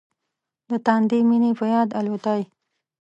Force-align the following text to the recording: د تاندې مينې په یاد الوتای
د 0.69 0.71
تاندې 0.87 1.17
مينې 1.29 1.51
په 1.59 1.65
یاد 1.73 1.89
الوتای 1.99 2.41